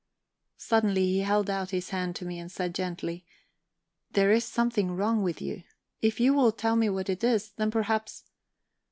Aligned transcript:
Suddenly 0.57 1.05
he 1.05 1.19
held 1.19 1.47
out 1.47 1.69
his 1.69 1.91
hand 1.91 2.15
to 2.15 2.25
me, 2.25 2.39
and 2.39 2.51
said 2.51 2.73
gently: 2.73 3.23
"There 4.13 4.31
is 4.31 4.43
something 4.43 4.89
wrong 4.95 5.21
with 5.21 5.43
you. 5.43 5.61
If 6.01 6.19
you 6.19 6.33
will 6.33 6.51
tell 6.51 6.75
me 6.75 6.89
what 6.89 7.07
it 7.07 7.23
is, 7.23 7.51
then 7.51 7.69
perhaps..." 7.69 8.23